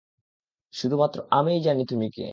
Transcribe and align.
শুধুমাত্র 0.73 1.17
আমিই 1.31 1.61
জানি 1.61 1.83
তুমি 1.85 2.07
কে। 2.11 2.25